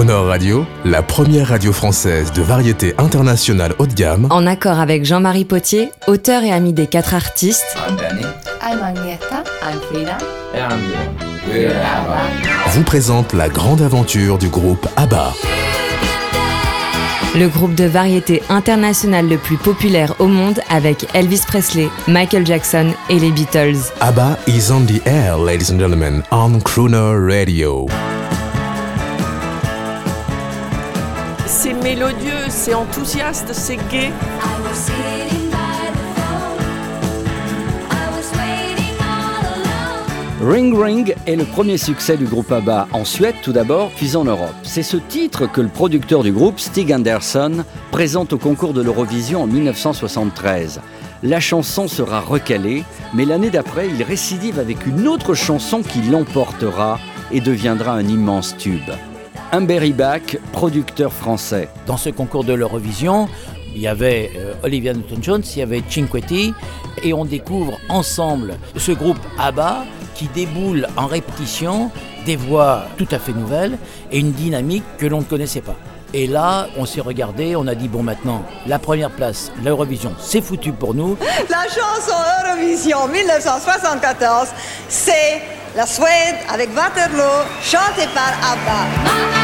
[0.00, 5.04] Crooner Radio, la première radio française de variété internationale haut de gamme, En accord avec
[5.04, 8.22] Jean-Marie Potier, auteur et ami des quatre artistes, I'm Danny.
[8.62, 9.44] I'm Agneta.
[9.62, 10.16] I'm Frida.
[10.54, 11.10] And I'm Dylan.
[11.52, 12.70] We're ABBA.
[12.70, 15.34] vous présente la grande aventure du groupe ABBA.
[17.34, 22.94] le groupe de variété internationale le plus populaire au monde avec Elvis Presley, Michael Jackson
[23.10, 23.92] et les Beatles.
[24.00, 27.86] ABBA is on the air, ladies and gentlemen, on Crooner Radio.
[31.52, 34.12] C'est mélodieux, c'est enthousiaste, c'est gai.
[40.40, 44.22] Ring Ring est le premier succès du groupe ABBA en Suède tout d'abord, puis en
[44.22, 44.54] Europe.
[44.62, 49.42] C'est ce titre que le producteur du groupe, Stig Anderson, présente au concours de l'Eurovision
[49.42, 50.80] en 1973.
[51.24, 57.00] La chanson sera recalée, mais l'année d'après, il récidive avec une autre chanson qui l'emportera
[57.32, 58.92] et deviendra un immense tube.
[59.52, 61.68] Humphrey Bach, producteur français.
[61.86, 63.28] dans ce concours de l'Eurovision,
[63.74, 66.54] il y avait euh, Olivia Newton-Jones, il y avait Cinquetti,
[67.02, 71.90] et on découvre ensemble ce groupe ABBA qui déboule en répétition
[72.26, 73.76] des voix tout à fait nouvelles
[74.12, 75.76] et une dynamique que l'on ne connaissait pas.
[76.12, 80.40] Et là, on s'est regardé, on a dit bon maintenant, la première place, l'Eurovision, c'est
[80.40, 81.16] foutu pour nous.
[81.48, 84.48] La chanson Eurovision 1974,
[84.88, 85.40] c'est
[85.76, 89.39] la Suède avec Waterloo, chantée par ABBA.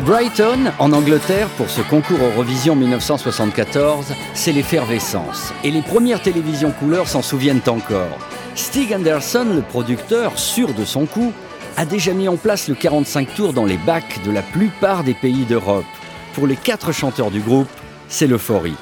[0.00, 5.52] À Brighton, en Angleterre, pour ce concours Eurovision 1974, c'est l'effervescence.
[5.62, 8.16] Et les premières télévisions couleurs s'en souviennent encore.
[8.54, 11.34] Stig Anderson, le producteur, sûr de son coup,
[11.76, 15.12] a déjà mis en place le 45 tours dans les bacs de la plupart des
[15.12, 15.84] pays d'Europe.
[16.32, 17.68] Pour les quatre chanteurs du groupe,
[18.08, 18.76] c'est l'euphorie.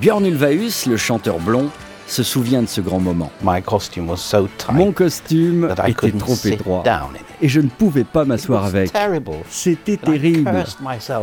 [0.00, 1.68] Björn Ulvaeus, le chanteur blond,
[2.06, 3.30] se souvient de ce grand moment.
[3.42, 6.82] My costume was so tight Mon costume that I était trop étroit
[7.40, 8.92] et je ne pouvais pas m'asseoir avec.
[8.92, 9.30] terrible.
[9.50, 10.64] C'était And I terrible.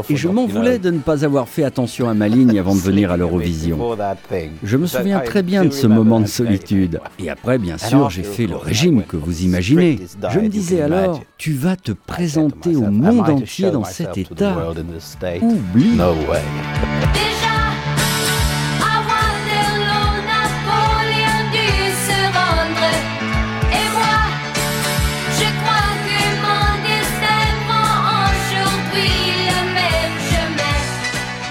[0.10, 2.76] Et je not, m'en voulais de ne pas avoir fait attention à ma ligne avant
[2.76, 3.80] de venir à l'Eurovision.
[4.64, 7.00] Je me souviens I très bien de ce moment de solitude.
[7.20, 9.32] Et après, bien And sûr, j'ai after, fait of le course, I régime que vous
[9.32, 10.00] the imaginez.
[10.30, 11.24] Je me you disais alors, imagine.
[11.38, 14.56] tu vas te présenter au monde entier dans cet to the état.
[14.56, 15.42] world in this state?
[15.42, 15.98] Oublie.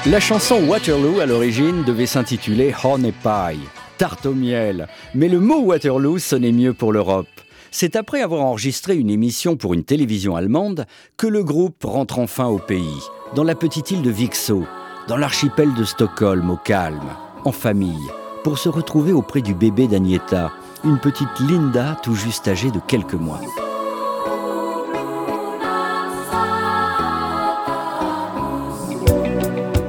[0.06, 3.58] La chanson Waterloo à l'origine devait s'intituler Honey Pie,
[3.98, 4.86] tarte au miel.
[5.12, 7.26] Mais le mot Waterloo sonnait mieux pour l'Europe.
[7.72, 12.46] C'est après avoir enregistré une émission pour une télévision allemande que le groupe rentre enfin
[12.46, 13.02] au pays,
[13.34, 14.64] dans la petite île de Vixo,
[15.08, 17.10] dans l'archipel de Stockholm, au calme,
[17.44, 18.08] en famille,
[18.44, 20.52] pour se retrouver auprès du bébé d'Agneta,
[20.84, 23.40] une petite Linda tout juste âgée de quelques mois.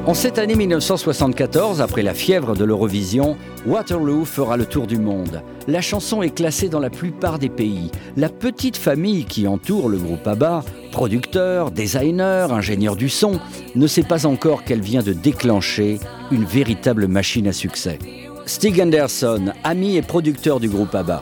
[0.09, 3.37] En cette année 1974, après la fièvre de l'Eurovision,
[3.67, 5.43] Waterloo fera le tour du monde.
[5.67, 7.91] La chanson est classée dans la plupart des pays.
[8.17, 13.39] La petite famille qui entoure le groupe ABBA, producteurs, designers, ingénieurs du son,
[13.75, 15.99] ne sait pas encore qu'elle vient de déclencher
[16.31, 17.99] une véritable machine à succès.
[18.47, 21.21] Stig Anderson, ami et producteur du groupe ABBA.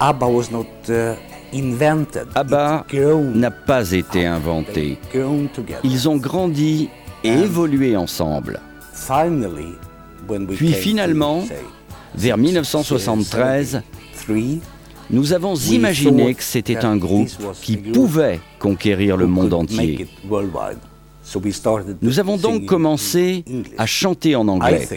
[0.00, 1.14] ABBA was not uh,
[1.54, 2.26] invented.
[2.34, 2.86] ABBA
[3.36, 4.98] n'a pas été inventé.
[5.84, 6.88] Ils ont grandi
[7.26, 8.60] et évolué ensemble.
[10.56, 11.44] Puis finalement,
[12.16, 13.82] Vers 1973,
[14.12, 14.52] 73,
[15.10, 17.28] nous avons imaginé que c'était un groupe
[17.60, 20.08] qui pouvait conquérir le monde entier.
[22.02, 23.44] Nous avons donc commencé
[23.76, 24.88] à chanter en anglais.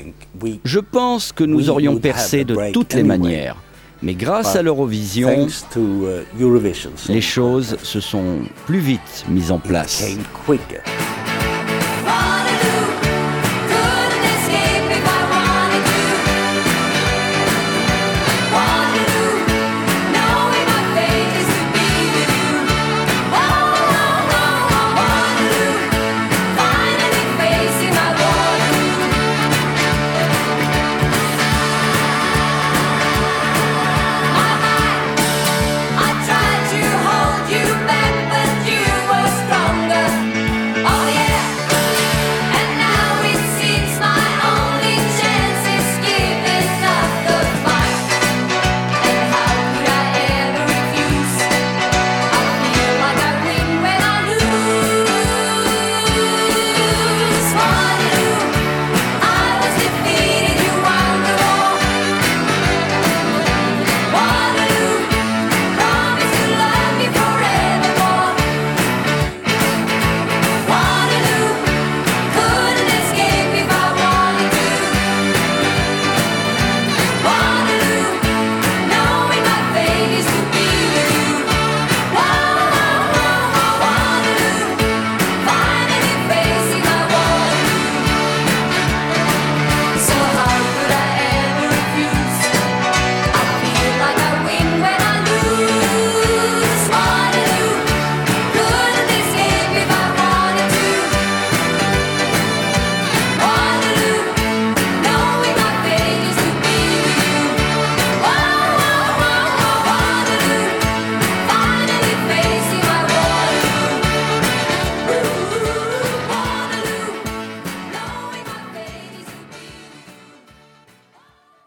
[0.63, 3.57] Je pense que nous aurions percé de toutes les manières.
[4.01, 10.06] Mais grâce à l'Eurovision, uh, les choses se sont plus vite mises en place.